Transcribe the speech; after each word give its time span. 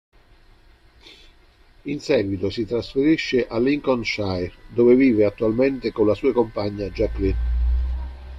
In 1.85 1.99
seguito 1.99 2.49
si 2.49 2.65
trasferisce 2.65 3.45
a 3.45 3.59
Lincolnshire 3.59 4.51
dove 4.69 4.95
vive 4.95 5.25
attualmente 5.25 5.91
con 5.91 6.07
la 6.07 6.15
sua 6.15 6.33
compagna 6.33 6.89
Jacqueline. 6.89 7.37